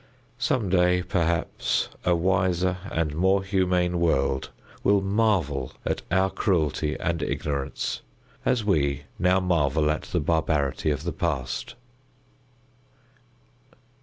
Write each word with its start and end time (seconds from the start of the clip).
Some 0.39 0.67
day, 0.69 1.03
perhaps, 1.03 1.89
a 2.03 2.15
wiser 2.15 2.77
and 2.91 3.13
more 3.13 3.43
humane 3.43 3.99
world 3.99 4.49
will 4.83 4.99
marvel 4.99 5.73
at 5.85 6.01
our 6.09 6.31
cruelty 6.31 6.97
and 6.99 7.21
ignorance, 7.21 8.01
as 8.43 8.65
we 8.65 9.03
now 9.19 9.39
marvel 9.39 9.91
at 9.91 10.01
the 10.05 10.19
barbarity 10.19 10.89
of 10.89 11.03
the 11.03 11.13
past. 11.13 11.75